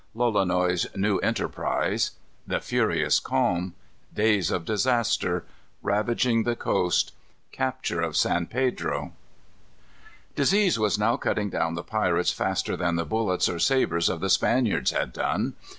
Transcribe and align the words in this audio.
Lolonois's 0.15 0.87
New 0.95 1.19
Enterprise. 1.19 2.13
The 2.47 2.59
"Furious 2.59 3.19
Calm." 3.19 3.75
Days 4.11 4.49
of 4.49 4.65
Disaster. 4.65 5.45
Ravaging 5.83 6.41
the 6.41 6.55
Coast. 6.55 7.13
Capture 7.51 8.01
of 8.01 8.17
San 8.17 8.47
Pedro. 8.47 9.13
Disease 10.35 10.79
was 10.79 10.97
now 10.97 11.17
cutting 11.17 11.51
down 11.51 11.75
the 11.75 11.83
pirates 11.83 12.31
faster 12.31 12.75
than 12.75 12.95
the 12.95 13.05
bullets 13.05 13.47
or 13.47 13.59
sabres 13.59 14.09
of 14.09 14.21
the 14.21 14.31
Spaniards 14.31 14.89
had 14.89 15.13
done. 15.13 15.53